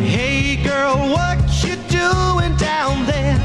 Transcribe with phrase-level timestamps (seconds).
[0.00, 3.38] Hey girl, what you doing down there?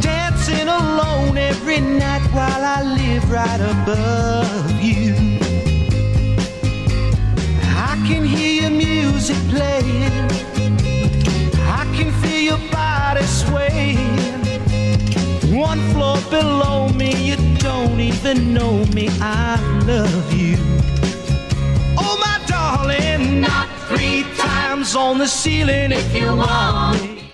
[0.00, 5.14] Dancing alone every night while I live right above you.
[7.88, 10.12] I can hear your music playing.
[11.78, 14.44] I can feel your body swaying.
[15.56, 19.08] One floor below me, you don't even know me.
[19.20, 19.56] I
[19.86, 20.33] love you.
[24.96, 27.32] On the ceiling if you want me.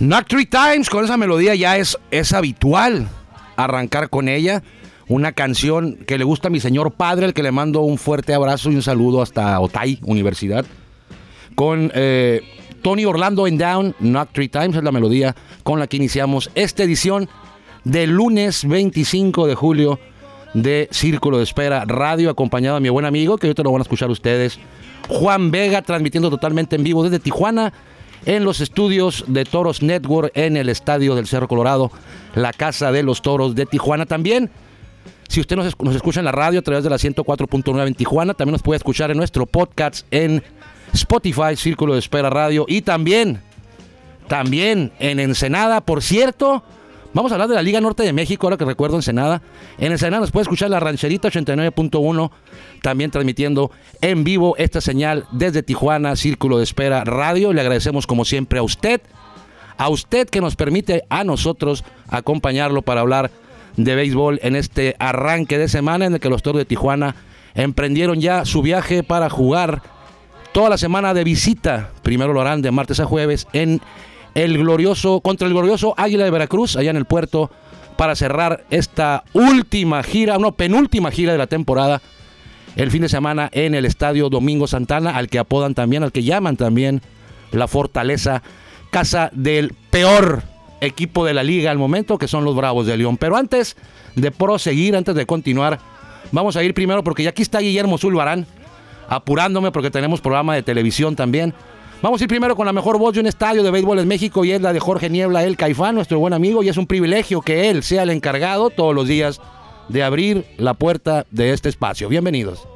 [0.00, 3.08] Knock Three Times, con esa melodía ya es, es habitual
[3.56, 4.62] arrancar con ella.
[5.08, 8.34] Una canción que le gusta a mi señor padre, al que le mando un fuerte
[8.34, 10.66] abrazo y un saludo hasta Otay Universidad.
[11.54, 12.42] Con eh,
[12.82, 16.84] Tony Orlando en Down, Knock Three Times es la melodía con la que iniciamos esta
[16.84, 17.28] edición
[17.84, 19.98] del lunes 25 de julio
[20.54, 23.82] de Círculo de Espera Radio, acompañado a mi buen amigo, que ahorita lo van a
[23.82, 24.58] escuchar ustedes,
[25.08, 27.72] Juan Vega, transmitiendo totalmente en vivo desde Tijuana,
[28.26, 31.90] en los estudios de Toros Network, en el estadio del Cerro Colorado,
[32.34, 34.50] la casa de los toros de Tijuana también.
[35.28, 38.34] Si usted nos, nos escucha en la radio a través de la 104.9 en Tijuana,
[38.34, 40.42] también nos puede escuchar en nuestro podcast en
[40.92, 43.40] Spotify, Círculo de Espera Radio, y también,
[44.26, 46.62] también en Ensenada, por cierto.
[47.14, 49.40] Vamos a hablar de la Liga Norte de México, ahora que recuerdo Ensenada.
[49.78, 52.30] En Ensenada nos puede escuchar la Rancherita 89.1,
[52.82, 53.70] también transmitiendo
[54.02, 57.54] en vivo esta señal desde Tijuana, Círculo de Espera Radio.
[57.54, 59.00] Le agradecemos como siempre a usted,
[59.78, 63.30] a usted que nos permite a nosotros acompañarlo para hablar
[63.78, 67.16] de béisbol en este arranque de semana en el que los Toros de Tijuana
[67.54, 69.82] emprendieron ya su viaje para jugar
[70.52, 71.90] toda la semana de visita.
[72.02, 73.80] Primero lo harán de martes a jueves en
[74.44, 77.50] el glorioso contra el glorioso Águila de Veracruz allá en el puerto
[77.96, 82.00] para cerrar esta última gira, no penúltima gira de la temporada.
[82.76, 86.22] El fin de semana en el estadio Domingo Santana, al que apodan también, al que
[86.22, 87.02] llaman también
[87.50, 88.44] la Fortaleza,
[88.92, 90.44] casa del peor
[90.80, 93.16] equipo de la liga al momento, que son los Bravos de León.
[93.16, 93.76] Pero antes
[94.14, 95.80] de proseguir, antes de continuar,
[96.30, 98.46] vamos a ir primero porque ya aquí está Guillermo Zulbarán,
[99.08, 101.54] apurándome porque tenemos programa de televisión también.
[102.00, 104.44] Vamos a ir primero con la mejor voz de un estadio de béisbol en México
[104.44, 107.40] y es la de Jorge Niebla, el Caifán, nuestro buen amigo, y es un privilegio
[107.42, 109.40] que él sea el encargado todos los días
[109.88, 112.08] de abrir la puerta de este espacio.
[112.08, 112.68] Bienvenidos.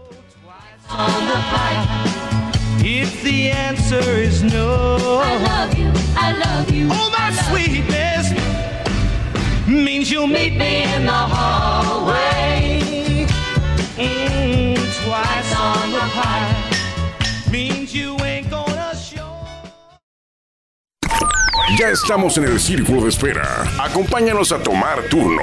[21.79, 23.65] Ya estamos en el círculo de espera.
[23.81, 25.43] Acompáñanos a tomar turno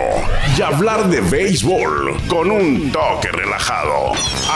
[0.55, 4.11] y hablar de béisbol con un toque relajado.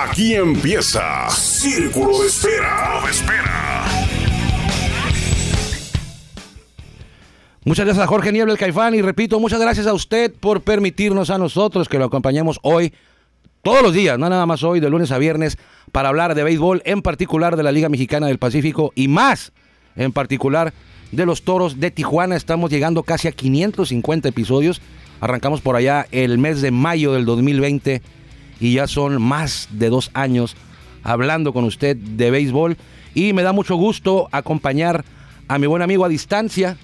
[0.06, 3.01] Aquí empieza Círculo de Espera.
[3.09, 3.85] espera.
[7.66, 11.31] Muchas gracias a Jorge Niebla, el Caifán, y repito, muchas gracias a usted por permitirnos
[11.31, 12.94] a nosotros que lo acompañemos hoy,
[13.63, 15.57] todos los días, no nada más hoy, de lunes a viernes,
[15.91, 19.53] para hablar de béisbol, en particular de la Liga Mexicana del Pacífico y más,
[19.95, 20.73] en particular
[21.13, 22.35] de los Toros de Tijuana.
[22.35, 24.81] Estamos llegando casi a 550 episodios.
[25.22, 28.01] Arrancamos por allá el mes de mayo del 2020
[28.59, 30.56] y ya son más de dos años
[31.03, 32.78] hablando con usted de béisbol.
[33.13, 35.06] Y me da mucho gusto acompañar
[35.47, 36.78] a mi buen amigo a distancia,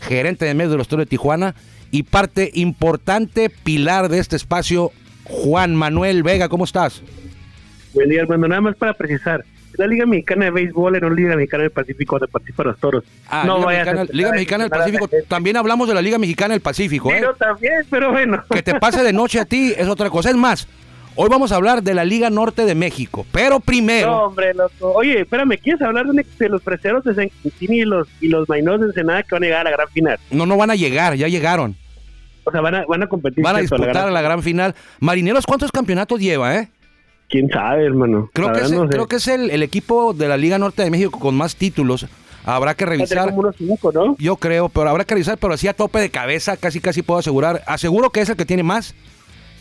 [0.00, 1.54] gerente de medios de los Toros de Tijuana
[1.90, 4.92] y parte importante, pilar de este espacio,
[5.24, 6.50] Juan Manuel Vega.
[6.50, 7.02] ¿Cómo estás?
[7.94, 8.46] Buen día, hermano.
[8.46, 9.44] Nada más para precisar.
[9.76, 13.04] La Liga Mexicana de Béisbol era una Liga Mexicana del Pacífico donde participan los toros.
[13.28, 15.08] Ah, no Liga, vayas a Mexicana, Liga a Mexicana del a la Pacífico.
[15.28, 17.10] También hablamos de la Liga Mexicana del Pacífico.
[17.10, 17.16] ¿eh?
[17.18, 18.42] Pero también, pero bueno.
[18.50, 20.30] Que te pase de noche a ti es otra cosa.
[20.30, 20.68] Es más,
[21.16, 23.26] hoy vamos a hablar de la Liga Norte de México.
[23.32, 24.92] Pero primero, No, hombre, loco.
[24.92, 28.80] Oye, espérame, ¿quieres hablar de, los freseros de San Quintín y los, y los Mainos
[28.80, 30.18] de Ensenada que van a llegar a la gran final?
[30.30, 31.76] no, no van a llegar, ya llegaron.
[32.44, 33.42] O sea, van a, van a competir.
[33.42, 34.74] Van a disputar la gran final.
[35.00, 36.68] Marineros, ¿cuántos campeonatos lleva, eh?
[37.28, 38.30] ¿Quién sabe, hermano?
[38.32, 38.94] Creo que, es, verdad no sé.
[38.94, 42.06] creo que es el, el equipo de la Liga Norte de México con más títulos.
[42.44, 43.30] Habrá que revisar.
[43.30, 44.16] como unos cinco, ¿no?
[44.18, 47.20] Yo creo, pero habrá que revisar, pero así a tope de cabeza, casi casi puedo
[47.20, 47.62] asegurar.
[47.66, 48.94] Aseguro que es el que tiene más,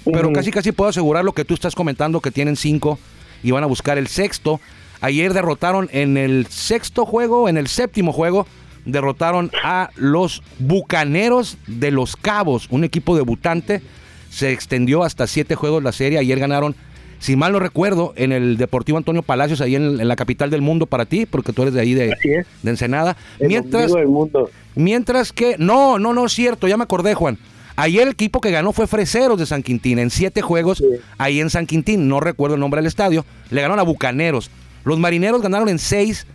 [0.05, 2.99] pero casi casi puedo asegurar lo que tú estás comentando, que tienen cinco
[3.41, 4.59] y van a buscar el sexto.
[4.99, 8.47] Ayer derrotaron en el sexto juego, en el séptimo juego,
[8.85, 13.81] derrotaron a los Bucaneros de los Cabos, un equipo debutante.
[14.29, 16.17] Se extendió hasta siete juegos la serie.
[16.17, 16.75] Ayer ganaron,
[17.23, 20.61] si mal no recuerdo, en el Deportivo Antonio Palacios, ahí en, en la capital del
[20.61, 22.13] mundo para ti, porque tú eres de ahí de,
[22.61, 23.15] de Ensenada.
[23.39, 24.49] El Mientras, del mundo.
[24.75, 27.37] Mientras que, no, no, no es cierto, ya me acordé, Juan.
[27.77, 30.83] Ayer el equipo que ganó fue Freseros de San Quintín en siete juegos
[31.17, 32.09] ahí en San Quintín.
[32.09, 33.25] No recuerdo el nombre del estadio.
[33.51, 34.51] Le ganaron a Bucaneros.
[34.83, 36.27] Los marineros ganaron en seis.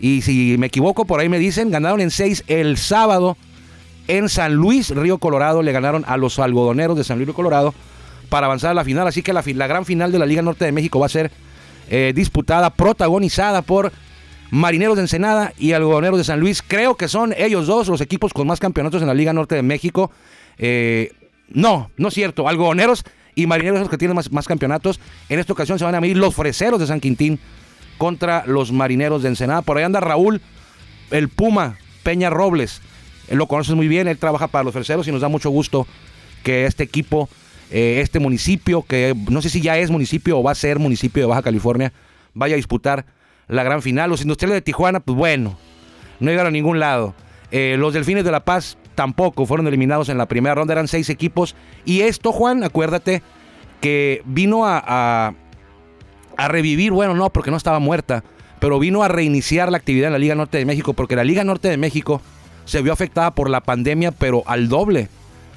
[0.00, 3.36] Y si me equivoco, por ahí me dicen, ganaron en seis el sábado
[4.08, 5.62] en San Luis, Río Colorado.
[5.62, 7.72] Le ganaron a los algodoneros de San Luis, Río Colorado
[8.28, 9.06] para avanzar a la final.
[9.06, 11.30] Así que la, gran final de la Liga Norte de México va a ser
[11.90, 13.92] eh, disputada, protagonizada por
[14.50, 16.62] Marineros de Ensenada y Algodoneros de San Luis.
[16.62, 19.62] Creo que son ellos dos los equipos con más campeonatos en la Liga Norte de
[19.62, 20.10] México.
[20.58, 21.12] Eh,
[21.48, 22.48] no, no es cierto.
[22.48, 23.04] Algodoneros
[23.34, 25.00] y Marineros son los que tienen más, campeonatos.
[25.28, 27.38] En esta ocasión se van a medir los Freseros de San Quintín
[27.98, 29.62] contra los Marineros de Ensenada.
[29.62, 30.40] Por ahí anda Raúl,
[31.10, 32.80] el Puma Peña Robles.
[33.30, 35.86] Lo conoces muy bien, él trabaja para los Freseros y nos da mucho gusto
[36.42, 37.28] que este equipo,
[37.70, 41.22] eh, este municipio, que no sé si ya es municipio o va a ser municipio
[41.22, 41.92] de Baja California,
[42.34, 43.06] vaya a disputar
[43.48, 44.10] la gran final.
[44.10, 45.56] Los industriales de Tijuana, pues bueno,
[46.20, 47.14] no llegaron a ningún lado.
[47.50, 51.08] Eh, los Delfines de La Paz tampoco fueron eliminados en la primera ronda, eran seis
[51.10, 51.54] equipos.
[51.84, 53.22] Y esto, Juan, acuérdate
[53.80, 55.34] que vino a, a-
[56.36, 58.24] a revivir, bueno, no, porque no estaba muerta,
[58.58, 61.44] pero vino a reiniciar la actividad en la Liga Norte de México, porque la Liga
[61.44, 62.20] Norte de México
[62.64, 65.08] se vio afectada por la pandemia, pero al doble,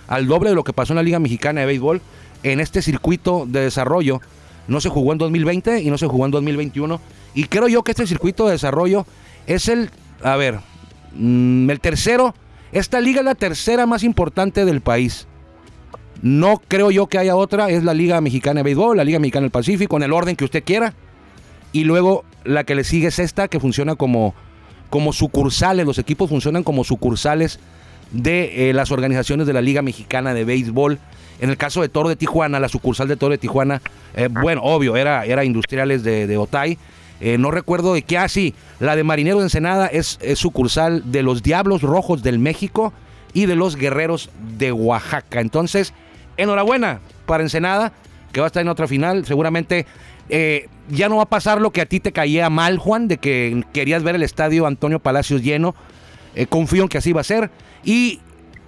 [0.07, 2.01] al doble de lo que pasó en la Liga Mexicana de Béisbol,
[2.43, 4.21] en este circuito de desarrollo.
[4.67, 6.99] No se jugó en 2020 y no se jugó en 2021.
[7.33, 9.05] Y creo yo que este circuito de desarrollo
[9.45, 9.89] es el,
[10.23, 10.59] a ver,
[11.15, 12.33] mm, el tercero.
[12.71, 15.27] Esta liga es la tercera más importante del país.
[16.21, 17.69] No creo yo que haya otra.
[17.69, 20.45] Es la Liga Mexicana de Béisbol, la Liga Mexicana del Pacífico, en el orden que
[20.45, 20.93] usted quiera.
[21.71, 24.33] Y luego la que le sigue es esta, que funciona como,
[24.89, 25.85] como sucursales.
[25.85, 27.59] Los equipos funcionan como sucursales
[28.11, 30.99] de eh, las organizaciones de la Liga Mexicana de Béisbol.
[31.39, 33.81] En el caso de Toro de Tijuana, la sucursal de Toro de Tijuana,
[34.15, 36.77] eh, bueno, obvio, era, era Industriales de, de Otay.
[37.19, 41.23] Eh, no recuerdo de qué, ah, sí, la de Marinero de Ensenada es, sucursal de
[41.23, 42.93] los Diablos Rojos del México
[43.33, 45.39] y de los Guerreros de Oaxaca.
[45.39, 45.93] Entonces,
[46.37, 47.91] enhorabuena para Ensenada,
[48.31, 49.25] que va a estar en otra final.
[49.25, 49.85] Seguramente
[50.89, 53.63] ya no va a pasar lo que a ti te caía mal, Juan, de que
[53.73, 55.75] querías ver el estadio Antonio Palacios lleno.
[56.49, 57.49] Confío en que así va a ser.
[57.83, 58.19] Y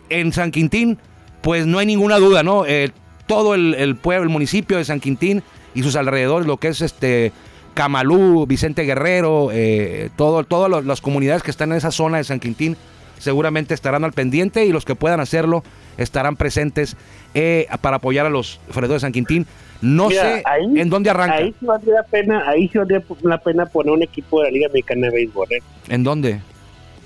[0.10, 0.98] en San Quintín,
[1.42, 2.66] pues no hay ninguna duda, ¿no?
[2.66, 2.92] Eh,
[3.28, 5.44] todo el, el pueblo, el municipio de San Quintín
[5.76, 7.32] y sus alrededores, lo que es este
[7.76, 12.40] Camalú, Vicente Guerrero, eh, todo, todas las comunidades que están en esa zona de San
[12.40, 12.76] Quintín,
[13.20, 15.64] seguramente estarán al pendiente y los que puedan hacerlo
[15.98, 16.96] estarán presentes
[17.34, 19.46] eh, para apoyar a los Fredos de San Quintín.
[19.82, 21.36] No Mira, sé ahí- en dónde arranca.
[21.36, 24.52] Ahí sí valdría la pena, ahí sí valdría la pena poner un equipo de la
[24.52, 25.60] Liga Mexicana de Béisbol, ¿eh?
[25.90, 26.32] ¿En dónde?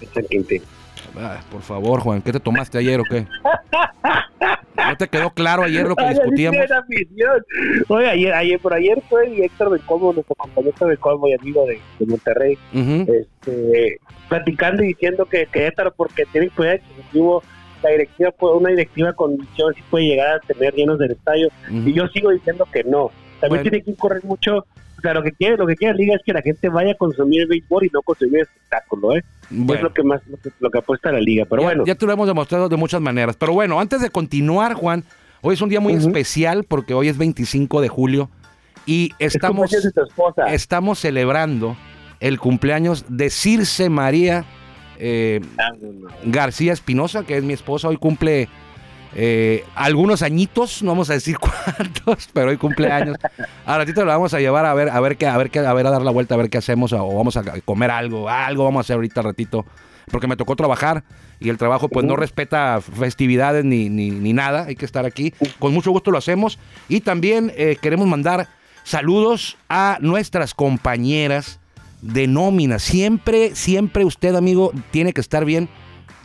[0.01, 0.61] En San Quintín.
[1.51, 3.27] Por favor, Juan, ¿qué te tomaste ayer o qué?
[4.75, 6.59] ¿No te quedó claro ayer lo que Ay, discutíamos?
[7.87, 11.65] Oye, ayer, ayer, por ayer fue Héctor de Colmo, nuestro compañero de Colmo y amigo
[11.65, 13.99] de, de Monterrey, este,
[14.29, 17.43] platicando y diciendo que Querétaro, porque tiene poder adquisitivo,
[17.83, 21.49] la directiva, una directiva con visión, sí puede llegar a tener llenos del estadio.
[21.69, 23.11] Y yo sigo diciendo que no.
[23.39, 23.69] También Bueno.
[23.69, 24.57] tiene que correr mucho.
[24.97, 26.93] O sea, lo que quiere, lo que quiere la liga es que la gente vaya
[26.93, 29.23] a consumir el béisbol y no consumir espectáculo, ¿eh?
[29.49, 29.75] Bueno.
[29.75, 31.45] Es lo que más, lo que, lo que apuesta la liga.
[31.49, 33.35] Pero ya, bueno, ya te lo hemos demostrado de muchas maneras.
[33.37, 35.03] Pero bueno, antes de continuar, Juan,
[35.41, 38.29] hoy es un día muy especial porque hoy es 25 de julio
[38.85, 40.53] y es estamos, cumpleaños de tu esposa.
[40.53, 41.75] estamos celebrando
[42.19, 44.45] el cumpleaños de Circe María
[44.99, 45.71] eh, Ah.
[46.25, 47.87] García Espinosa, que es mi esposa.
[47.89, 48.47] Hoy cumple
[49.15, 53.17] eh, algunos añitos, no vamos a decir cuántos, pero hoy cumple años.
[53.65, 55.73] A ratito la vamos a llevar a ver, a ver qué, a ver qué, a
[55.73, 58.63] ver a dar la vuelta, a ver qué hacemos, o vamos a comer algo, algo
[58.63, 59.65] vamos a hacer ahorita al ratito,
[60.11, 61.03] porque me tocó trabajar
[61.39, 65.33] y el trabajo pues no respeta festividades ni, ni, ni nada, hay que estar aquí.
[65.59, 66.57] Con mucho gusto lo hacemos
[66.89, 68.47] y también eh, queremos mandar
[68.83, 71.59] saludos a nuestras compañeras
[72.01, 72.79] de nómina.
[72.79, 75.69] Siempre, siempre usted, amigo, tiene que estar bien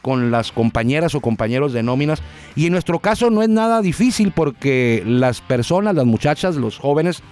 [0.02, 2.22] con las compañeras o compañeros de nóminas.
[2.56, 7.22] Y en nuestro caso no es nada difícil porque las personas, las muchachas, los jóvenes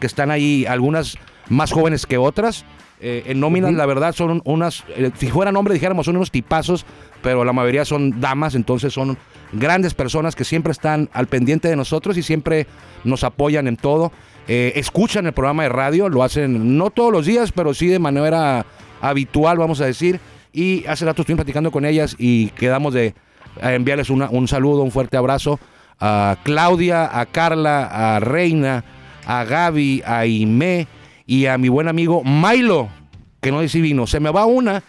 [0.00, 1.16] que están ahí, algunas
[1.48, 2.64] más jóvenes que otras,
[2.98, 6.86] eh, en nóminas la verdad son unas, eh, si fueran hombres dijéramos son unos tipazos,
[7.22, 9.18] pero la mayoría son damas, entonces son
[9.52, 12.66] grandes personas que siempre están al pendiente de nosotros y siempre
[13.04, 14.12] nos apoyan en todo.
[14.48, 17.98] Eh, escuchan el programa de radio, lo hacen no todos los días, pero sí de
[17.98, 18.64] manera
[19.00, 20.18] habitual, vamos a decir.
[20.56, 23.14] Y hace rato estuvimos platicando con ellas y quedamos de eh,
[23.74, 25.60] enviarles una- un saludo, un fuerte abrazo
[26.00, 28.82] a Claudia, a Carla, a Reina,
[29.26, 30.86] a Gaby, a Imé
[31.26, 32.88] y a mi buen amigo Milo,
[33.42, 34.06] que no dice vino.
[34.06, 34.82] Se me va una,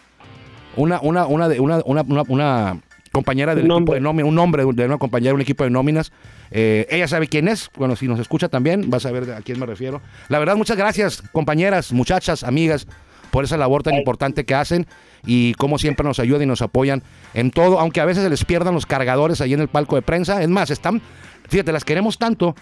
[0.78, 2.82] una, una, una, de, una, una, una- una
[3.12, 5.70] compañera del Un equipo de nóminas, un nombre de una compañera de un equipo de
[5.70, 6.14] nóminas.
[6.50, 9.60] Eh, ella sabe quién es, bueno, si nos escucha también, va a saber a quién
[9.60, 10.02] me refiero.
[10.30, 12.88] La verdad, muchas gracias, compañeras, muchachas, amigas,
[13.32, 14.88] por esa labor tan importante que hacen
[15.26, 17.04] y como siempre nos ayudan y nos apoyan
[17.34, 20.02] en todo, aunque a veces se les pierdan los cargadores ahí en el palco de
[20.02, 20.42] prensa.
[20.42, 21.02] Es más, están,
[21.48, 22.56] fíjate, las queremos tanto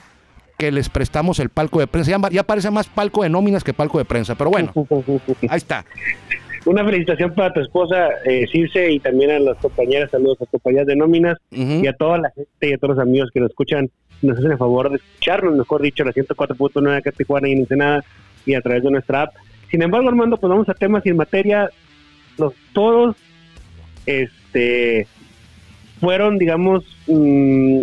[0.58, 2.12] que les prestamos el palco de prensa.
[2.12, 4.72] Ya, ya parece más palco de nóminas que palco de prensa, pero bueno,
[5.50, 5.86] ahí está.
[6.66, 10.50] Una felicitación para tu esposa, eh, Circe, y también a las compañeras, saludos a las
[10.50, 13.52] compañeras de nóminas y a toda la gente y a todos los amigos que nos
[13.52, 13.92] escuchan,
[14.24, 17.60] nos hacen el favor de escucharnos, mejor dicho, la 104.9 acá en Tijuana y en
[17.60, 18.04] Ensenada
[18.48, 19.36] y a través de nuestra app.
[19.76, 21.70] Sin embargo, Armando, pues vamos a temas y en materia,
[22.38, 23.18] los toros
[24.06, 25.06] este,
[26.00, 27.82] fueron, digamos, mm,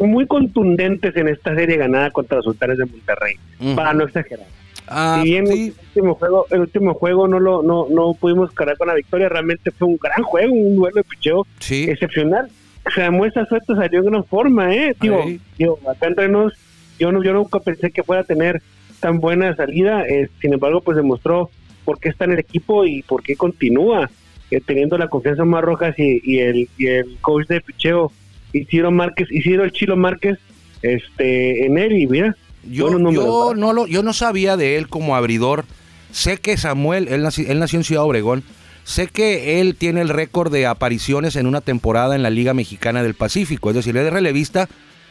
[0.00, 3.74] muy contundentes en esta serie ganada contra los sultanes de Monterrey, Ujú.
[3.74, 4.44] para no exagerar.
[4.86, 5.52] Ah, si bien sí.
[5.68, 9.30] el último juego, el último juego no lo no, no pudimos cargar con la victoria,
[9.30, 11.84] realmente fue un gran juego, un duelo de picheo Sí.
[11.88, 12.50] excepcional.
[12.94, 15.24] Samuel Sueto salió en gran forma, eh, digo,
[15.56, 16.52] digo, acá entre nos,
[16.98, 18.60] yo no, yo nunca pensé que fuera a tener
[19.00, 21.50] tan buena salida, eh, sin embargo, pues demostró
[21.84, 24.10] por qué está en el equipo y por qué continúa
[24.50, 28.12] eh, teniendo la confianza más Rojas y, y el y el coach de picheo
[28.52, 30.38] Isidro Márquez, Isidro el Chilo Márquez,
[30.82, 35.64] este, en él y mira, Yo, no lo, yo no sabía de él como abridor.
[36.12, 38.42] Sé que Samuel, él, naci- él nació en Ciudad Obregón.
[38.84, 43.02] Sé que él tiene el récord de apariciones en una temporada en la Liga Mexicana
[43.02, 43.68] del Pacífico.
[43.68, 44.68] Es decir, él es relevista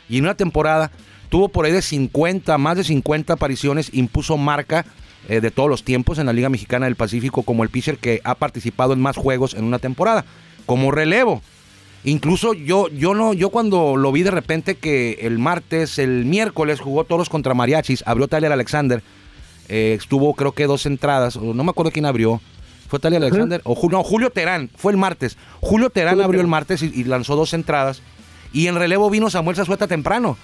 [0.09, 0.91] y en una temporada
[1.29, 4.85] tuvo por ahí de 50, más de 50 apariciones, impuso marca
[5.29, 8.21] eh, de todos los tiempos en la Liga Mexicana del Pacífico como el pitcher que
[8.23, 10.25] ha participado en más juegos en una temporada,
[10.65, 11.41] como relevo.
[12.03, 16.79] Incluso yo, yo no, yo cuando lo vi de repente que el martes, el miércoles
[16.79, 19.03] jugó toros contra mariachis, abrió Tyler Alexander,
[19.67, 22.39] eh, estuvo creo que dos entradas, no me acuerdo quién abrió,
[22.87, 25.37] fue Tyler Alexander, o no, Julio Terán, fue el martes.
[25.59, 28.01] Julio Terán Julio abrió el martes y, y lanzó dos entradas.
[28.57, 30.35] Y en relevo vino Samuel Zazueta temprano,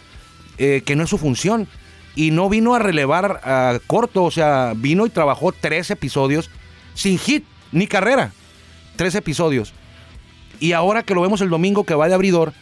[0.59, 1.67] eh, que no es su función.
[2.15, 6.51] Y no vino a relevar a corto, o sea, vino y trabajó tres episodios
[6.93, 8.31] sin hit ni carrera.
[8.97, 9.73] Tres episodios.
[10.59, 12.53] Y ahora que lo vemos el domingo que va de abridor,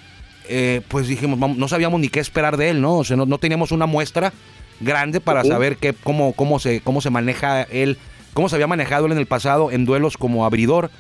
[0.48, 3.00] eh, pues dijimos, no sabíamos ni qué esperar de él, ¿no?
[3.00, 4.32] O sea, no, no teníamos una muestra
[4.80, 7.98] grande para saber qué, cómo, cómo, se, cómo se maneja él,
[8.34, 10.92] cómo se había manejado él en el pasado en duelos como abridor.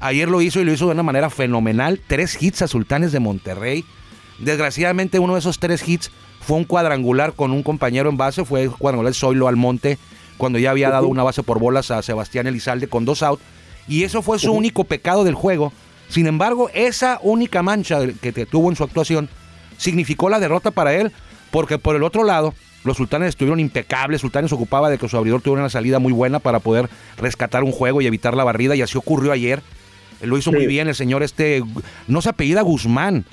[0.00, 2.00] Ayer lo hizo y lo hizo de una manera fenomenal.
[2.04, 3.84] Tres hits a Sultanes de Monterrey.
[4.40, 8.64] Desgraciadamente uno de esos tres hits fue un cuadrangular con un compañero en base, fue
[8.64, 9.98] el cuadrangular Zoilo Almonte,
[10.38, 13.40] cuando ya había dado una base por bolas a Sebastián Elizalde con dos out.
[13.86, 15.72] Y eso fue su único pecado del juego.
[16.08, 19.28] Sin embargo, esa única mancha que tuvo en su actuación
[19.76, 21.12] significó la derrota para él,
[21.50, 22.54] porque por el otro lado,
[22.84, 24.20] los sultanes estuvieron impecables.
[24.20, 27.72] Sultanes ocupaba de que su abridor tuviera una salida muy buena para poder rescatar un
[27.72, 29.62] juego y evitar la barrida, y así ocurrió ayer.
[30.22, 31.62] Lo hizo muy bien el señor este,
[32.06, 33.24] no se apellida Guzmán,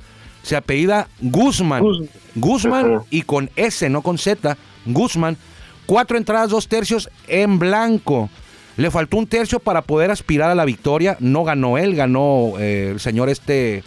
[0.48, 1.84] se apellida Guzmán.
[1.84, 5.38] Guz- Guzmán y con S, no con Z, Guzmán.
[5.86, 8.30] Cuatro entradas, dos tercios en blanco.
[8.78, 11.18] Le faltó un tercio para poder aspirar a la victoria.
[11.20, 13.84] No ganó él, ganó eh, el señor este eh,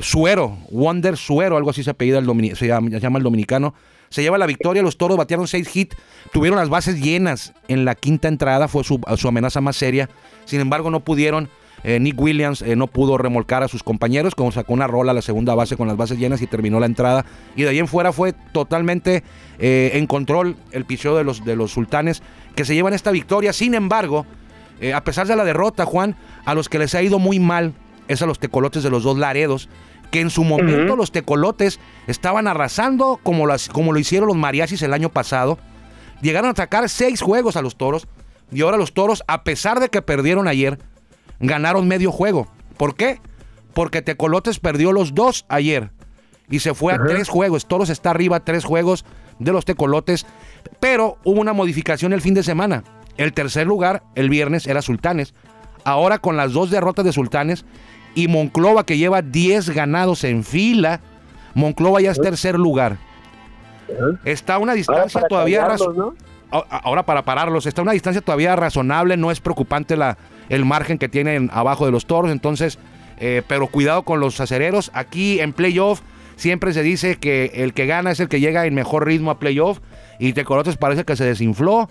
[0.00, 3.74] Suero, Wonder Suero, algo así se apellida el se llama, se llama el dominicano.
[4.08, 5.96] Se lleva la victoria, los toros batearon seis hits,
[6.32, 10.08] tuvieron las bases llenas en la quinta entrada, fue su, su amenaza más seria.
[10.46, 11.48] Sin embargo, no pudieron.
[11.82, 15.14] Eh, Nick Williams eh, no pudo remolcar a sus compañeros, como sacó una rola a
[15.14, 17.24] la segunda base con las bases llenas y terminó la entrada.
[17.56, 19.22] Y de ahí en fuera fue totalmente
[19.58, 22.22] eh, en control el picheo de los, de los sultanes
[22.54, 23.52] que se llevan esta victoria.
[23.52, 24.26] Sin embargo,
[24.94, 27.74] a pesar de la derrota, Juan, a los que les ha ido muy mal
[28.08, 29.68] es a los tecolotes de los dos Laredos,
[30.10, 34.82] que en su momento los tecolotes estaban arrasando como, las, como lo hicieron los mariachis
[34.82, 35.58] el año pasado.
[36.20, 38.08] Llegaron a atacar seis juegos a los toros
[38.50, 40.78] y ahora los toros, a pesar de que perdieron ayer,
[41.40, 42.48] ganaron medio juego.
[42.76, 43.20] ¿Por qué?
[43.74, 45.90] Porque Tecolotes perdió los dos ayer
[46.48, 47.66] y se fue a tres juegos.
[47.66, 49.04] Toros está arriba, tres juegos
[49.38, 50.26] de los Tecolotes.
[50.78, 52.84] Pero hubo una modificación el fin de semana.
[53.16, 55.34] El tercer lugar, el viernes, era Sultanes.
[55.84, 57.64] Ahora con las dos derrotas de Sultanes
[58.14, 61.00] y Monclova que lleva 10 ganados en fila,
[61.54, 62.98] Monclova ya es tercer lugar.
[64.24, 65.66] Está a una distancia todavía
[65.96, 66.14] ¿no?
[66.50, 70.16] ahora para pararlos, está a una distancia todavía razonable, no es preocupante la,
[70.50, 72.78] el margen que tienen abajo de los toros, entonces,
[73.18, 76.02] eh, pero cuidado con los acereros, aquí en playoff
[76.36, 79.38] siempre se dice que el que gana es el que llega en mejor ritmo a
[79.38, 79.80] playoff.
[80.18, 81.88] Y Tecolotes parece que se desinfló,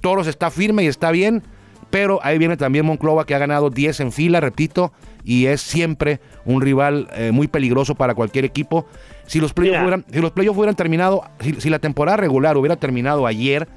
[0.00, 1.42] Toros está firme y está bien,
[1.90, 4.92] pero ahí viene también Monclova que ha ganado 10 en fila, repito,
[5.24, 8.86] y es siempre un rival eh, muy peligroso para cualquier equipo.
[9.26, 12.76] Si los playoffs hubieran, si los playoffs hubieran terminado, si, si la temporada regular hubiera
[12.76, 13.68] terminado ayer,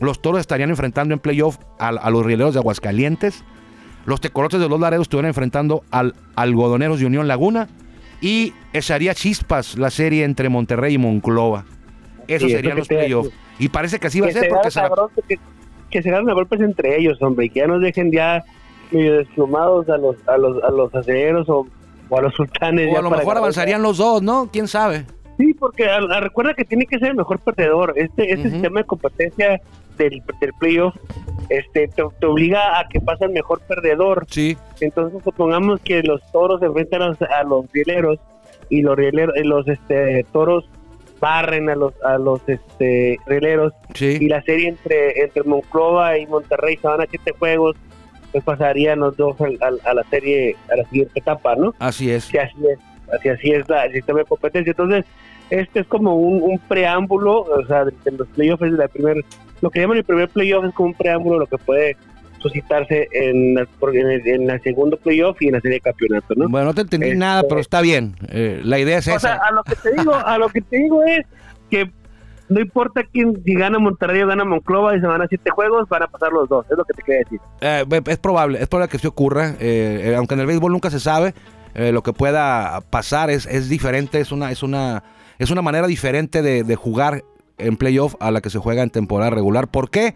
[0.00, 3.44] los toros estarían enfrentando en playoff a, a los rieleros de Aguascalientes.
[4.06, 7.68] Los tecolotes de los Laredos estuvieran enfrentando al algodoneros de Unión Laguna.
[8.20, 11.64] Y echaría chispas la serie entre Monterrey y Monclova.
[12.28, 13.30] Esos Sí, eso serían que los playoffs.
[13.58, 14.80] Y parece que así va a ser se porque se
[15.28, 15.38] que,
[15.90, 18.44] que se ganen a golpes entre ellos, hombre, y que ya nos dejen ya
[18.92, 21.66] medio desplumados a los a los a los aceleros o,
[22.08, 22.94] o a los sultanes.
[22.94, 24.48] O a lo mejor avanzarían los dos, ¿no?
[24.52, 25.04] ¿Quién sabe?
[25.38, 27.94] Sí, porque a- a- recuerda que tiene que ser el mejor perdedor.
[27.96, 28.50] Este, este Ujú.
[28.50, 29.60] sistema de competencia
[29.96, 30.94] del, del playoff
[31.48, 34.24] este, te, te obliga a que pase el mejor perdedor.
[34.28, 34.56] Sí.
[34.80, 38.18] Entonces supongamos que los toros se enfrentan a los, a los rieleros
[38.70, 40.68] y los rieleros, y los este, toros
[41.20, 44.28] barren a los a los este rieleros y Sí.
[44.28, 47.76] la serie entre entre Monclova y Monterrey se van a siete juegos
[48.32, 52.10] pues pasarían los dos al- al- a, la serie a la siguiente etapa no Así
[52.10, 52.24] es.
[52.26, 52.78] así es
[53.12, 55.04] así así es la, el sistema de competencia entonces
[55.60, 59.16] este es como un, un preámbulo o sea de, de los playoffs es la primer
[59.60, 61.96] lo que llaman el primer playoff es como un preámbulo lo que puede
[62.38, 66.48] suscitarse en, la- en, el, en segundo playoff y en la serie de campeonato no
[66.48, 68.16] Bueno, no te entendí Este- nada, pero está bien.
[68.30, 70.76] Eh, la idea es o sea, a lo que te digo, a lo que te
[70.76, 71.24] digo es
[71.70, 71.90] que
[72.48, 75.88] no importa quién, si gana Monterrey o gana Monclova y se van a siete juegos,
[75.88, 76.66] van a pasar los dos.
[76.70, 77.40] Es lo que te quería decir.
[77.60, 79.50] Eh, es probable, es probable que sí ocurra.
[79.60, 81.32] eh, eh, aunque en el béisbol nunca se sabe,
[81.74, 85.02] eh, lo que pueda pasar es, es diferente, es una, es una,
[85.42, 87.24] es una manera diferente de, jugar
[87.58, 89.68] en playoff a la que se juega en temporada regular.
[89.68, 90.14] ¿Por qué?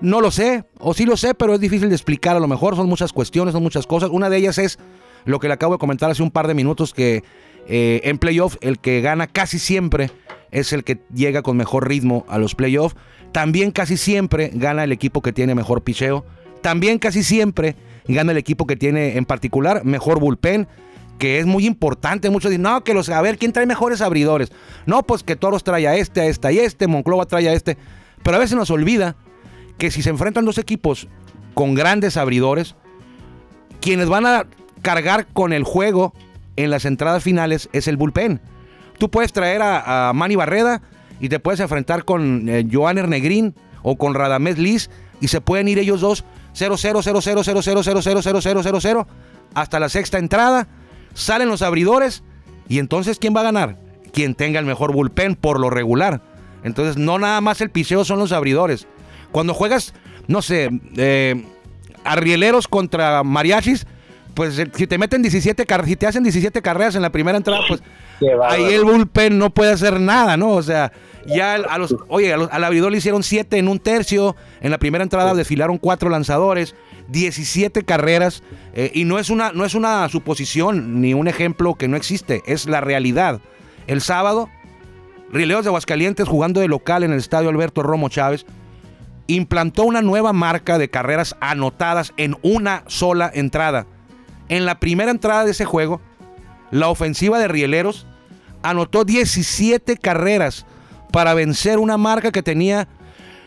[0.00, 2.74] No lo sé, o sí lo sé, pero es difícil de explicar a lo mejor.
[2.74, 4.10] Son muchas cuestiones, son muchas cosas.
[4.10, 4.80] Una de ellas es
[5.24, 7.22] lo que le acabo de comentar hace un par de minutos, que
[7.68, 10.10] eh, en playoff el que gana casi siempre
[10.50, 12.96] es el que llega con mejor ritmo a los playoffs.
[13.30, 16.24] También casi siempre gana el equipo que tiene mejor picheo.
[16.60, 17.76] También casi siempre
[18.08, 20.66] gana el equipo que tiene en particular mejor bullpen,
[21.18, 22.30] que es muy importante.
[22.30, 24.50] Muchos dicen, no, que los, a ver, ¿quién trae mejores abridores?
[24.86, 27.76] No, pues que Toros trae a este, a esta y este, Monclova trae a este.
[28.22, 29.16] Pero a veces nos olvida
[29.78, 31.08] que si se enfrentan dos equipos
[31.54, 32.74] con grandes abridores,
[33.80, 34.46] quienes van a
[34.82, 36.12] cargar con el juego
[36.56, 38.40] en las entradas finales es el bullpen.
[38.98, 40.82] Tú puedes traer a, a Manny Barreda
[41.20, 45.68] y te puedes enfrentar con eh, Joan Negrín o con Radamés Liz y se pueden
[45.68, 49.06] ir ellos dos 0-0, 0-0, 0-0, 0-0, 0-0, 0-0, 0-0, 0
[49.54, 50.68] hasta la sexta entrada.
[51.16, 52.22] Salen los abridores
[52.68, 53.78] y entonces ¿quién va a ganar?
[54.12, 56.20] Quien tenga el mejor bullpen por lo regular.
[56.62, 58.86] Entonces no nada más el piseo son los abridores.
[59.32, 59.94] Cuando juegas,
[60.28, 61.44] no sé, eh,
[62.04, 63.86] arrieleros contra mariachis,
[64.34, 67.36] pues eh, si te meten 17 carreras, si te hacen 17 carreras en la primera
[67.38, 67.82] entrada, pues
[68.48, 70.50] ahí el bullpen no puede hacer nada, ¿no?
[70.50, 70.92] O sea,
[71.26, 74.70] ya a los, oye, a los- al abridor le hicieron 7 en un tercio, en
[74.70, 76.74] la primera entrada desfilaron 4 lanzadores,
[77.08, 78.42] 17 carreras,
[78.74, 82.42] eh, y no es, una, no es una suposición ni un ejemplo que no existe,
[82.46, 83.40] es la realidad.
[83.86, 84.48] El sábado,
[85.32, 88.46] Rieleros de Aguascalientes jugando de local en el estadio Alberto Romo Chávez,
[89.26, 93.86] implantó una nueva marca de carreras anotadas en una sola entrada.
[94.48, 96.00] En la primera entrada de ese juego,
[96.70, 98.06] la ofensiva de Rieleros
[98.62, 100.66] anotó 17 carreras
[101.12, 102.88] para vencer una marca que tenía,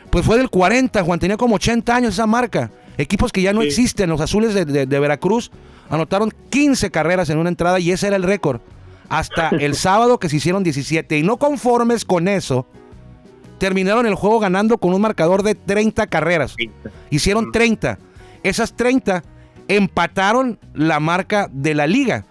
[0.09, 2.71] pues fue del 40, Juan, tenía como 80 años esa marca.
[2.99, 3.67] Equipos que ya no Sí.
[3.67, 5.49] existen, los azules de, de- de Veracruz,
[5.89, 8.61] anotaron 15 carreras en una entrada y ese era el récord.
[9.09, 11.17] Hasta el sábado que se hicieron 17.
[11.17, 12.67] Y no conformes con eso,
[13.57, 16.55] terminaron el juego ganando con un marcador de 30 carreras.
[17.09, 17.97] Hicieron 30.
[18.43, 19.23] Esas 30
[19.67, 22.25] empataron la marca de la liga.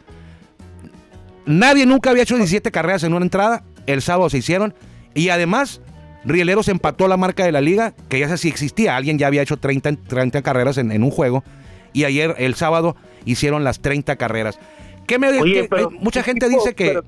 [1.46, 3.64] Nadie nunca había hecho 17 carreras en una entrada.
[3.86, 4.74] El sábado se hicieron.
[5.14, 5.80] Y además,
[6.24, 8.96] Rieleros empató la marca de la liga, que ya sé si existía.
[8.96, 11.44] Alguien ya había hecho 30, en- 30 carreras en, en un juego.
[11.92, 14.58] Y ayer, el sábado, hicieron las 30 carreras.
[15.06, 16.86] ¿Qué me Oye, pero, eh, Mucha ¿qué gente equipo- dice que.
[16.88, 17.04] pero,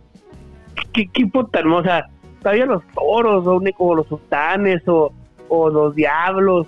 [0.92, 2.06] ¿Qué equipo tan hermosa?
[2.42, 5.12] Todavía los toros, o, o los sultanes, o,
[5.48, 6.66] o los diablos.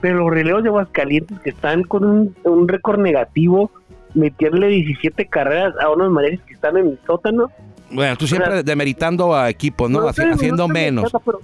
[0.00, 3.70] Pero los rieleros de Aguascalientes que están con un, un récord negativo,
[4.14, 7.50] meterle 17 carreras a unos mariachis que están en el sótano.
[7.90, 10.00] Bueno, tú siempre o sea, demeritando a equipos, ¿no?
[10.00, 11.12] Haci- estoy- no haciendo menos.
[11.24, 11.40] pero-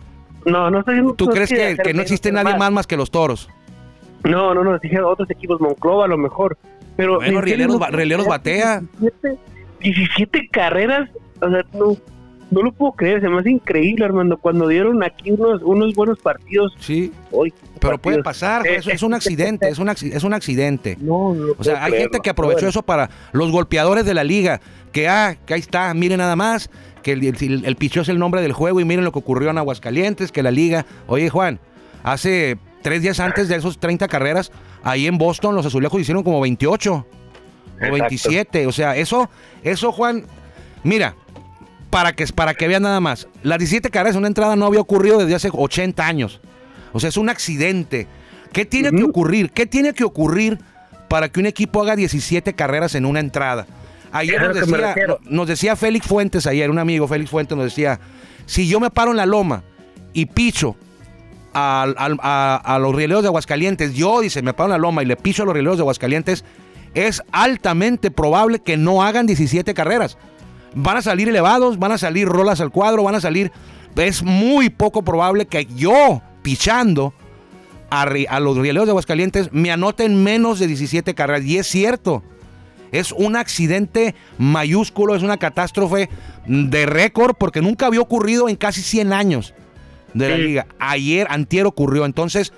[0.48, 3.10] no, no estoy diciendo ¿Tú no crees que, no existe nadie más más que los
[3.10, 3.48] toros?
[4.24, 6.58] No, no, no, dije otros equipos, Monclova a lo mejor.
[6.96, 8.82] Pero Bueno, Rieleros ba- Rieleros batea.
[8.98, 9.38] 17,
[9.80, 11.08] 17 carreras,
[11.40, 11.96] o sea, no,
[12.50, 16.18] no lo puedo creer, se me hace increíble, Armando, cuando dieron aquí unos, unos buenos
[16.18, 16.74] partidos.
[16.80, 17.12] Sí.
[17.30, 20.96] Hoy, Pero puede pasar, es, es un accidente, es un, es un accidente.
[21.00, 21.98] No, no O sea, hay creerlo.
[22.10, 24.60] gente que aprovechó eso para los golpeadores de la liga.
[24.90, 26.70] Que, ah, que ahí está, miren nada más,
[27.08, 29.58] que el, el, el es el nombre del juego y miren lo que ocurrió en
[29.58, 30.84] Aguascalientes, que la liga...
[31.06, 31.58] Oye, Juan,
[32.02, 36.40] hace tres días antes de esos 30 carreras, ahí en Boston los azulejos hicieron como
[36.40, 37.06] 28 o
[37.76, 37.92] Exacto.
[37.92, 38.66] 27.
[38.66, 39.30] O sea, eso,
[39.62, 40.26] eso, Juan,
[40.82, 41.14] mira,
[41.88, 44.80] para que, para que vean nada más, las 17 carreras en una entrada no había
[44.80, 46.40] ocurrido desde hace 80 años.
[46.92, 48.06] O sea, es un accidente.
[48.52, 49.50] ¿Qué tiene que ocurrir?
[49.50, 50.58] ¿Qué tiene que ocurrir
[51.08, 53.66] para que un equipo haga 17 carreras en una entrada?
[54.12, 58.00] Ayer nos decía, nos Félix Fuentes ayer, un amigo Félix Fuentes nos decía,
[58.46, 59.62] si yo me paro en la loma
[60.12, 60.76] y picho
[61.52, 61.82] a,
[62.64, 65.42] a los rieleros de Aguascalientes, yo, dice, me paro en la loma y le piso
[65.42, 66.44] a los rieleros de Aguascalientes,
[66.94, 70.16] es altamente probable que no hagan 17 carreras.
[70.74, 73.52] Van a salir elevados, van a salir rolas al cuadro, van a salir...
[73.96, 77.12] Es muy poco probable que yo, pichando
[77.90, 81.44] a, a los rieleros de Aguascalientes, me anoten menos de 17 carreras.
[81.44, 82.22] Y es cierto.
[82.92, 86.08] Es un accidente mayúsculo, es una catástrofe
[86.46, 89.54] de récord porque nunca había ocurrido en casi 100 años
[90.14, 90.42] de la Sí.
[90.42, 90.66] liga.
[90.78, 92.04] Ayer, antier ocurrió.
[92.04, 92.52] Entonces,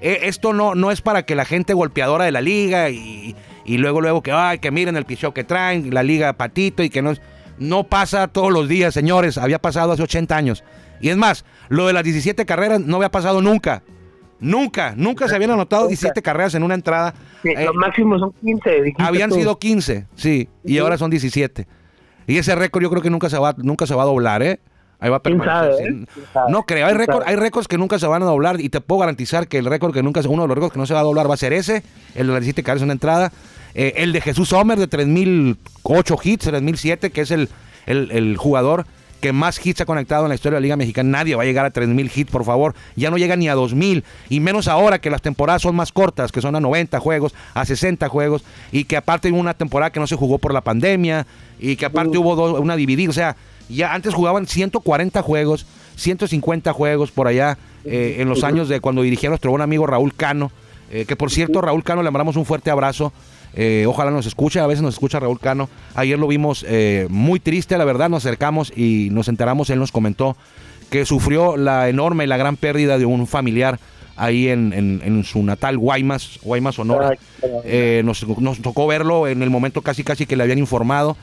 [0.00, 3.78] eh, esto no, no es para que la gente golpeadora de la liga y, y
[3.78, 7.02] luego, luego que, ay, que miren el picheo que traen, la liga patito y que
[7.02, 7.20] no es...
[7.58, 9.38] No pasa todos los días, señores.
[9.38, 10.62] Había pasado hace 80 años.
[11.00, 13.82] Y es más, lo de las 17 carreras no había pasado nunca.
[14.38, 15.90] Nunca, nunca se habían anotado Nunca.
[15.90, 17.14] 17 carreras en una entrada.
[17.42, 18.82] Sí, Eh, lo máximo son 15.
[18.82, 19.36] dijiste habían tú.
[19.36, 21.66] sido 15, sí, y ahora son 17.
[22.26, 24.58] Y ese récord yo creo que nunca se va, nunca se va a doblar, ¿eh?
[24.98, 25.76] Ahí va a ¿Quién permanecer.
[25.76, 26.06] sabe, eh?
[26.48, 28.80] No creo, hay ¿Quién récord, hay récords que nunca se van a doblar y te
[28.80, 31.00] puedo garantizar que el récord que nunca uno de los récords que no se va
[31.00, 31.82] a doblar va a ser ese,
[32.14, 33.32] el de las 17 carreras en una entrada,
[33.78, 37.50] Eh, el de Jesús Sommer de 3008 hits, 3007, que es el,
[37.84, 38.86] el, el jugador
[39.20, 41.08] que más hits ha conectado en la historia de la Liga Mexicana.
[41.18, 42.74] Nadie va a llegar a 3000 hits, por favor.
[42.96, 46.32] Ya no llega ni a 2000 y menos ahora que las temporadas son más cortas,
[46.32, 50.00] que son a 90 juegos, a 60 juegos y que aparte hubo una temporada que
[50.00, 51.26] no se jugó por la pandemia
[51.58, 53.36] y que aparte hubo dos- una dividida, o sea,
[53.68, 59.02] ya antes jugaban 140 juegos, 150 juegos por allá eh, en los años de cuando
[59.02, 60.50] dirigía nuestro buen amigo Raúl Cano,
[60.90, 63.12] eh, que por cierto Raúl Cano le mandamos un fuerte abrazo.
[63.56, 65.68] Eh, ojalá nos escuche, a veces nos escucha Raúl Cano.
[65.94, 69.92] Ayer lo vimos eh, muy triste, la verdad, nos acercamos y nos enteramos, él nos
[69.92, 70.36] comentó
[70.90, 73.80] que sufrió la enorme y la gran pérdida de un familiar
[74.16, 77.10] ahí en, en- en su natal Guaymas, Guaymas, Sonora.
[77.64, 81.16] Eh, nos, nos tocó verlo en el momento casi casi que le habían informado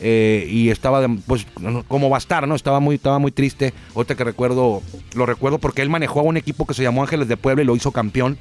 [0.00, 1.44] y estaba pues
[1.88, 2.54] como va a estar, ¿no?
[2.54, 3.74] Estaba muy, estaba muy triste.
[3.96, 4.80] Ahorita que recuerdo,
[5.14, 7.66] lo recuerdo porque él manejó a un equipo que se llamó Ángeles de Puebla y
[7.66, 8.38] lo hizo campeón.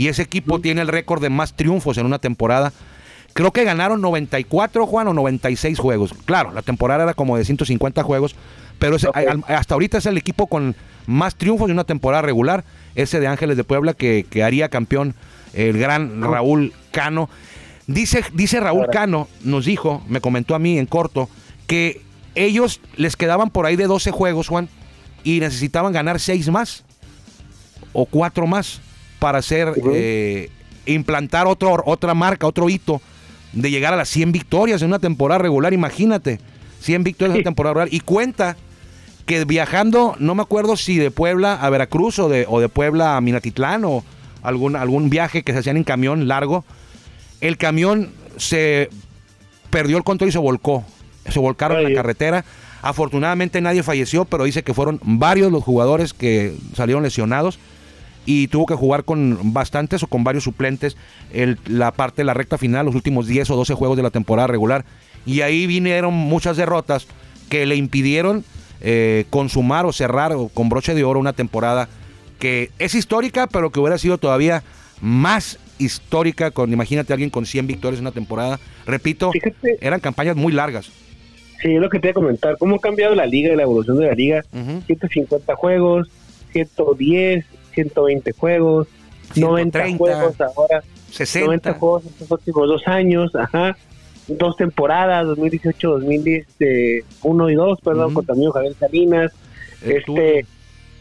[0.00, 2.72] Y ese equipo tiene el récord de más triunfos en una temporada.
[3.34, 6.14] Creo que ganaron 94, Juan, o 96 juegos.
[6.24, 8.34] Claro, la temporada era como de 150 juegos,
[8.78, 10.74] pero hasta ahorita es el equipo con
[11.06, 15.14] más triunfos de una temporada regular, ese de Ángeles de Puebla que, que haría campeón
[15.52, 17.28] el gran Raúl Cano.
[17.86, 18.86] Dice, dice Raúl.
[18.90, 21.28] Cano, nos dijo, me comentó a mí en corto,
[21.66, 22.00] que
[22.34, 24.70] ellos les quedaban por ahí de 12 juegos, Juan,
[25.24, 26.84] y necesitaban ganar 6 más
[27.92, 28.80] o 4 más
[29.20, 30.50] para hacer, eh,
[30.86, 33.00] implantar otro, otra marca, otro hito
[33.52, 36.40] de llegar a las 100 victorias en una temporada regular, imagínate,
[36.80, 37.38] 100 victorias en Sí.
[37.40, 37.94] una temporada regular.
[37.94, 38.56] Y cuenta
[39.26, 43.16] que viajando, no me acuerdo si de Puebla a Veracruz o de, o de Puebla
[43.16, 44.02] a Minatitlán o
[44.42, 46.64] algún, algún viaje que se hacían en camión largo,
[47.40, 48.88] el camión se
[49.70, 50.84] perdió el control y se volcó.
[51.28, 52.44] Se volcaron en la carretera.
[52.82, 57.58] Afortunadamente nadie falleció, pero dice que fueron varios los jugadores que salieron lesionados
[58.26, 60.96] y tuvo que jugar con bastantes o con varios suplentes
[61.32, 64.10] el- la parte de la recta final, los últimos 10 o 12 juegos de la
[64.10, 64.84] temporada regular.
[65.26, 67.06] Y ahí vinieron muchas derrotas
[67.48, 68.44] que le impidieron
[68.82, 71.88] eh, consumar o cerrar o con broche de oro una temporada
[72.38, 74.62] que es histórica, pero que hubiera sido todavía
[75.02, 78.58] más histórica con, imagínate, alguien con 100 victorias en una temporada.
[78.86, 79.76] Repito, Fíjate.
[79.82, 80.86] eran campañas muy largas.
[81.60, 82.56] Sí, es lo que te iba a comentar.
[82.58, 84.42] ¿Cómo ha cambiado la liga y la evolución de la liga?
[84.52, 84.80] Ujú.
[84.86, 86.08] 150 juegos,
[86.52, 88.88] 110, 120 juegos,
[89.36, 91.46] 90 130, juegos ahora, 60.
[91.46, 93.76] 90 juegos en estos últimos dos años, ajá.
[94.28, 99.32] Dos temporadas, 2018, 2001 y 2, perdón, con también Javier Salinas,
[99.82, 100.46] El este, tuyo.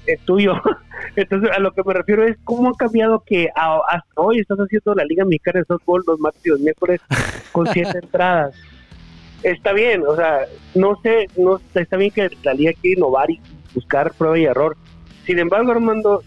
[0.08, 0.54] es tuyo.
[1.16, 4.58] Entonces, a lo que me refiero es cómo ha cambiado que a- hasta hoy estás
[4.60, 7.02] haciendo la Liga Mexicana de Softball los martes y los miércoles
[7.52, 8.54] con siete entradas.
[9.44, 13.40] Está bien, o sea, no sé, no está bien que la Liga quiere innovar y
[13.74, 14.76] buscar prueba y error.
[15.26, 16.24] Sin embargo, Armando,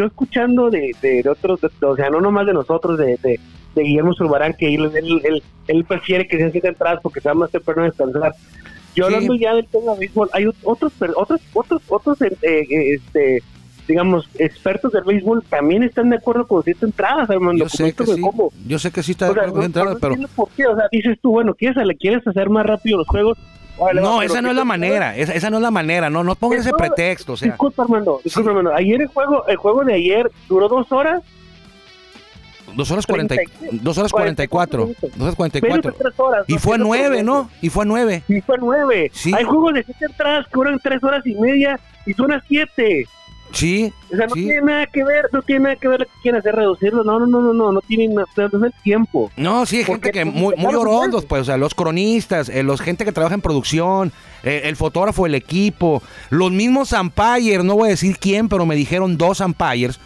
[0.00, 3.38] yo escuchando de, de, de otros, de- o sea, no nomás de nosotros, de, de,
[3.74, 7.28] de Guillermo Zurbarán, que él, él, él, él prefiere que sean siete entradas porque se
[7.28, 8.32] va más temprano a descansar.
[8.96, 9.14] Yo Sí.
[9.14, 13.42] hablando ya del tema de béisbol, hay ot- otros, otros, otros, otros, eh, eh, este,
[13.86, 17.64] digamos, expertos del béisbol también están de acuerdo con siete entradas, Armando.
[17.64, 18.20] Yo sé que sí.
[18.20, 18.50] cómo.
[18.66, 20.74] Yo sé que sí está de acuerdo con no, entrada, no pero por qué, o
[20.76, 23.38] sea, dices tú, bueno, ¿quieres, quieres hacer más rápido los juegos?
[23.94, 26.34] No, esa no ¿qué es la manera, esa, esa no es la manera, no, no
[26.34, 28.74] pongas ese pretexto, o sea, Disculpa, Armando, disculpa, Armando.
[28.74, 31.22] Ayer el juego, el juego de ayer duró dos horas,
[32.74, 35.94] dos horas cuarenta, y- 36, dos horas cuarenta y cuatro, dos horas cuarenta y cuatro,
[36.46, 37.50] y fue nueve, ¿no?
[37.62, 39.10] Y fue nueve, Y fue nueve.
[39.14, 39.32] Sí.
[39.34, 43.04] Hay juegos de siete entradas que duran tres horas y media y son a siete.
[43.52, 44.44] Sí, O sea, no sí.
[44.44, 47.04] tiene nada que ver, no tiene nada que ver lo que quieren hacer reducirlo.
[47.04, 49.30] No, no, no, no, no, no tiene nada, no es el tiempo.
[49.36, 51.42] No, sí, hay gente que muy, muy orondos, pues.
[51.42, 55.34] o sea, los cronistas, eh, los gente que trabaja en producción, eh, el fotógrafo del
[55.34, 59.98] equipo, los mismos umpires, no voy a decir quién, pero me dijeron dos umpires,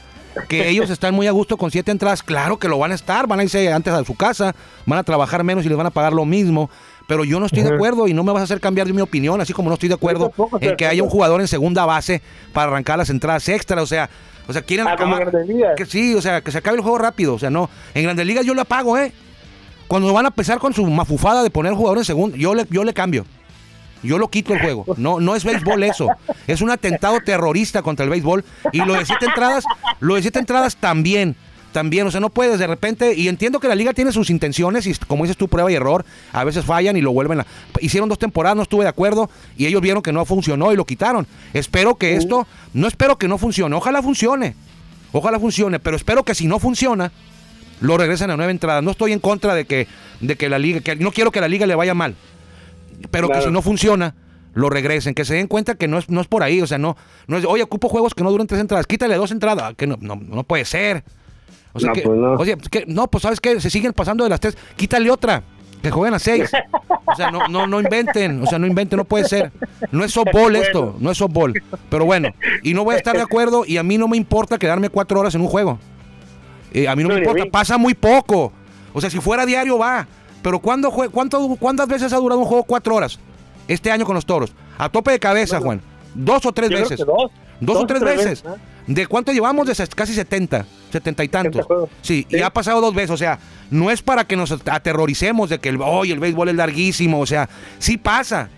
[0.48, 3.26] que ellos están muy a gusto con siete entradas, claro que lo van a estar,
[3.26, 4.54] van a irse antes a su casa,
[4.86, 6.70] van a trabajar menos y les van a pagar lo mismo,
[7.06, 9.00] pero yo no estoy de acuerdo y no me vas a hacer cambiar de mi
[9.00, 11.84] opinión, así como no estoy de acuerdo tampoco en que haya un jugador en segunda
[11.86, 14.08] base para arrancar las entradas extras, o sea,
[14.46, 15.30] o sea, quieren Ah, acabar-
[15.76, 18.26] que sí, o sea, que se acabe el juego rápido, o sea, no, en Grandes
[18.26, 19.12] Ligas yo le apago, ¿eh?
[19.86, 22.84] Cuando van a empezar con su mafufada de poner jugador en segundo, yo le, yo
[22.84, 23.26] le cambio.
[24.02, 24.84] Yo lo quito el juego.
[24.98, 26.08] No, no es béisbol eso.
[26.46, 28.44] Es un atentado terrorista contra el béisbol.
[28.72, 29.64] Y lo de siete entradas,
[30.00, 31.36] lo de siete entradas también.
[31.74, 34.86] También, o sea, no puedes de repente, y entiendo que la liga tiene sus intenciones,
[34.86, 37.46] y como dices tú, prueba y error, a veces fallan y lo vuelven a...
[37.80, 40.84] Hicieron dos temporadas, no estuve de acuerdo, y ellos vieron que no funcionó y lo
[40.84, 41.26] quitaron.
[41.52, 44.54] Espero que esto, no espero que no funcione, ojalá funcione,
[45.10, 47.10] ojalá funcione, pero espero que si no funciona,
[47.80, 48.80] lo regresen a nueva entrada.
[48.80, 49.88] No estoy en contra de que,
[50.20, 52.14] de que la liga, que no quiero que la liga le vaya mal,
[53.10, 54.14] pero que si no funciona,
[54.54, 56.78] lo regresen, que se den cuenta que no es, no es por ahí, o sea,
[56.78, 59.88] no, no es, oye, ocupo juegos que no duren tres entradas, quítale dos entradas, que
[59.88, 61.02] no, no, no puede ser.
[61.74, 62.70] O sea, No, que, pues no.
[62.70, 65.42] que, no, pues sabes que se siguen pasando de las tres, quítale otra,
[65.82, 66.50] que jueguen a seis.
[67.04, 69.52] O sea, no, no, no inventen, o sea, no inventen, no puede ser.
[69.90, 71.52] No es softball esto, no es softball.
[71.90, 72.28] Pero bueno,
[72.62, 75.20] y no voy a estar de acuerdo y a mí no me importa quedarme cuatro
[75.20, 75.78] horas en un juego.
[76.72, 78.52] Eh, a mí no, me importa, pasa muy poco.
[78.92, 80.06] O sea, si fuera diario va.
[80.42, 83.18] Pero ¿cuándo jue- cuánto, ¿cuántas veces ha durado un juego cuatro horas?
[83.66, 84.52] Este año con los toros.
[84.78, 85.80] A tope de cabeza, Juan.
[86.14, 86.98] Dos o tres Yo veces.
[87.00, 87.30] dos.
[87.60, 88.44] Dos o tres veces.
[88.86, 89.66] ¿De cuánto llevamos?
[89.66, 91.66] De casi 70, 70 y tantos.
[92.02, 93.10] Sí, y ha pasado dos veces.
[93.10, 93.38] O sea,
[93.70, 97.20] no es para que nos aterroricemos de que el, hoy el béisbol es larguísimo.
[97.20, 98.48] O sea, sí pasa.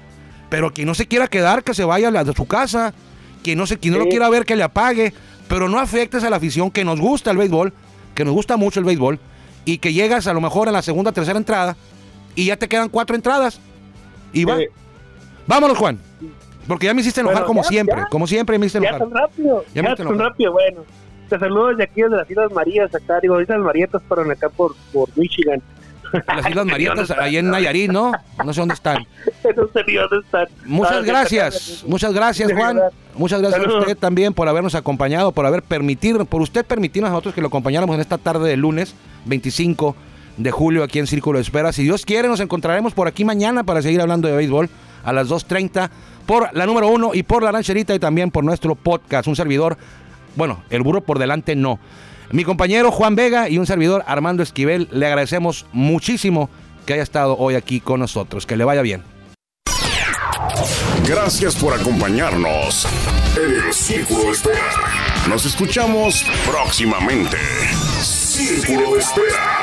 [0.49, 2.95] Pero quien no se quiera quedar, que se vaya a la de su casa.
[3.43, 5.13] Quien no, se, quien no lo quiera ver, que le apague.
[5.49, 7.73] Pero no afectes a la afición que nos gusta el béisbol,
[8.15, 9.19] que nos gusta mucho el béisbol.
[9.65, 11.77] Y que llegas a lo mejor a la segunda, tercera entrada.
[12.35, 13.59] Y ya te quedan cuatro entradas.
[14.33, 14.59] Y va.
[14.59, 14.67] Sí.
[15.47, 15.99] Vámonos, Juan.
[16.69, 17.97] Porque ya me hiciste enojar Bueno, como ya, siempre.
[17.97, 18.07] ya.
[18.11, 19.09] Como siempre me hiciste Ya enojar.
[19.09, 19.65] tan rápido.
[19.75, 20.85] Ya Ya, tan rápido, bueno.
[21.29, 24.75] Te saludo desde aquí, desde las Islas Marías, acá, digo, Islas Marietas, pero acá por,
[24.93, 25.61] por Michigan.
[26.13, 28.13] Las Islas Marietas, ahí en Nayarit, ¿no?
[28.45, 28.99] No sé dónde están.
[29.57, 30.47] no sé dónde están.
[30.65, 32.79] Muchas Ah, gracias, de- muchas gracias de Juan,
[33.15, 37.13] muchas gracias a usted también por habernos acompañado, por haber permitido, por usted permitirnos a
[37.13, 39.97] nosotros que lo acompañáramos en esta tarde de lunes 25
[40.37, 41.73] de julio aquí en Círculo de Espera.
[41.73, 44.69] Si Dios quiere nos encontraremos por aquí mañana para seguir hablando de béisbol
[45.03, 45.89] a las 2.30
[46.27, 49.77] por la número uno y por la rancherita y también por nuestro podcast, un servidor,
[50.37, 51.79] bueno, el burro por delante no.
[52.31, 56.51] Mi compañero Juan Vega y un servidor Armando Esquivel, le agradecemos muchísimo
[56.85, 58.47] que haya estado hoy aquí con nosotros.
[58.47, 59.03] Que le vaya bien.
[61.07, 62.87] Gracias por acompañarnos
[63.37, 64.73] en el Círculo de Espera.
[65.29, 67.37] Nos escuchamos próximamente.
[68.01, 69.56] Círculo de Espera.